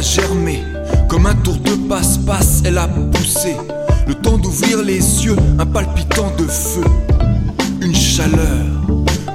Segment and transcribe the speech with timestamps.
[0.00, 0.62] germé.
[1.08, 3.56] Comme un tour de passe-passe, elle a poussé.
[4.06, 6.84] Le temps d'ouvrir les yeux, un palpitant de feu.
[7.80, 8.66] Une chaleur,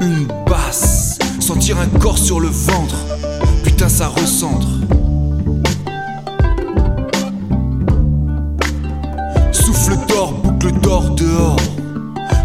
[0.01, 1.19] une basse.
[1.39, 2.95] Sentir un corps sur le ventre.
[3.63, 4.67] Putain, ça recentre.
[9.51, 11.57] Souffle d'or, boucle d'or dehors.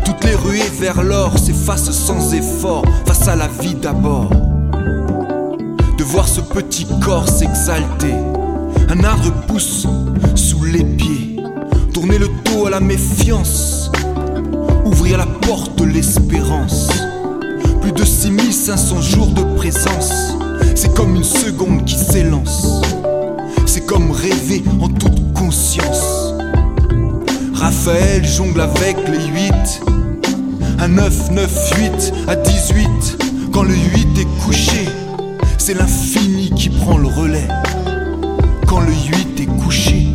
[0.04, 4.30] Toutes les ruées vers l'or s'effacent sans effort face à la vie d'abord.
[6.10, 8.14] Voir ce petit corps s'exalter.
[8.88, 9.86] Un arbre pousse
[10.34, 11.36] sous les pieds.
[11.92, 13.92] Tourner le dos à la méfiance.
[14.86, 16.88] Ouvrir la porte de l'espérance.
[17.82, 20.34] Plus de 6500 jours de présence.
[20.74, 22.80] C'est comme une seconde qui s'élance.
[23.66, 26.32] C'est comme rêver en toute conscience.
[27.52, 29.52] Raphaël jongle avec les 8.
[30.78, 32.88] À 9, 9, 8, à 18.
[33.52, 34.88] Quand le 8 est couché,
[35.68, 37.46] c'est l'infini qui prend le relais.
[38.66, 40.06] Quand le 8 est couché,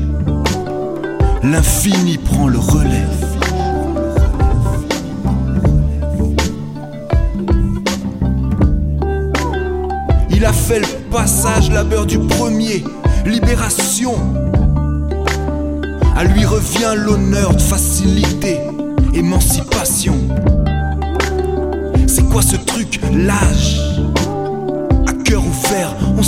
[1.44, 3.06] l'infini prend le relais.
[10.32, 12.84] Il a fait le passage, labeur du premier,
[13.24, 14.16] libération.
[16.16, 18.58] À lui revient l'honneur de facilité,
[19.14, 20.18] émancipation.
[22.08, 24.13] C'est quoi ce truc L'âge?
[25.74, 26.22] On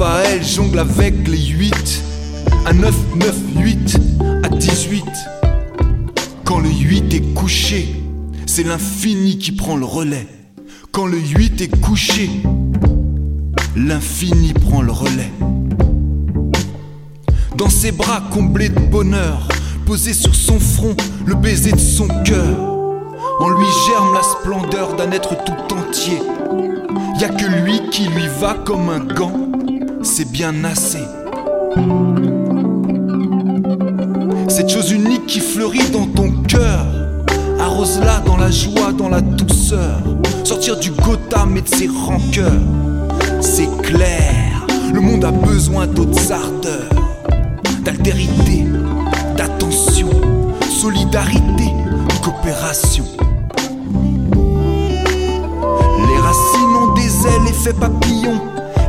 [0.00, 2.02] Raphaël jongle avec les 8
[2.64, 4.00] à 9, 9, 8
[4.44, 5.04] à 18.
[6.42, 7.86] Quand le 8 est couché,
[8.46, 10.26] c'est l'infini qui prend le relais.
[10.90, 12.30] Quand le 8 est couché,
[13.76, 15.30] l'infini prend le relais.
[17.58, 19.48] Dans ses bras comblés de bonheur,
[19.84, 20.96] posé sur son front,
[21.26, 22.58] le baiser de son cœur.
[23.38, 26.22] En lui germe la splendeur d'un être tout entier.
[27.20, 29.49] Y a que lui qui lui va comme un gant,
[30.02, 31.04] c'est bien assez.
[34.48, 36.86] Cette chose unique qui fleurit dans ton cœur,
[37.58, 40.00] arrose-la dans la joie, dans la douceur.
[40.44, 42.52] Sortir du Gotham et de ses rancœurs,
[43.40, 44.66] c'est clair.
[44.92, 46.90] Le monde a besoin d'autres ardeurs,
[47.84, 48.64] d'altérité,
[49.36, 50.08] d'attention,
[50.68, 51.72] solidarité,
[52.22, 53.04] coopération.
[56.08, 58.40] Les racines ont des ailes, effet papillon.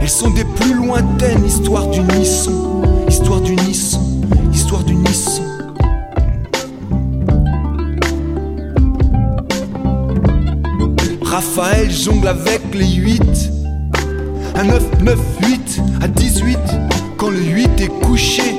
[0.01, 4.01] Elles sont des plus lointaines, histoire du nisson, histoire du nisson,
[4.51, 5.44] histoire du nisson.
[11.22, 13.22] Raphaël jongle avec les 8
[14.56, 16.57] à 9, 9, 8 à 18.
[17.17, 18.56] Quand le 8 est couché,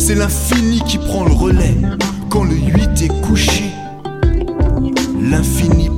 [0.00, 1.76] c'est l'infini qui prend le relais.
[2.28, 3.70] Quand le 8 est couché,
[5.20, 5.90] l'infini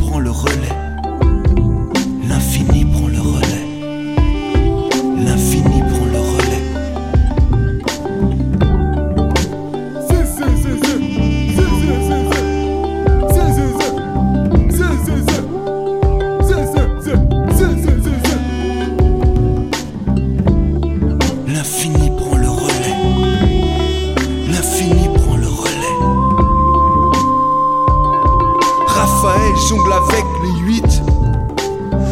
[24.78, 25.98] L'infini prend le relais.
[28.86, 31.02] Raphaël jongle avec les 8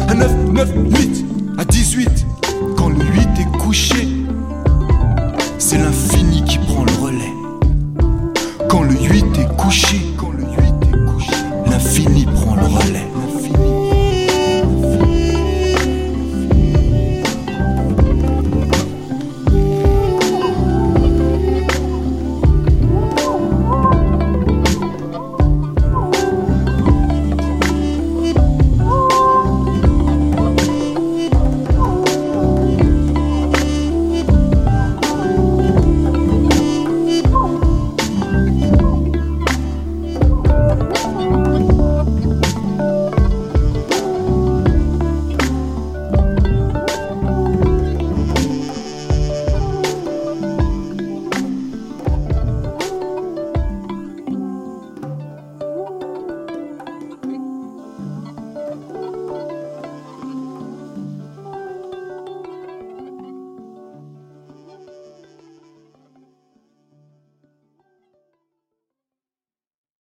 [0.09, 0.69] à 9, 9,
[0.99, 1.26] 8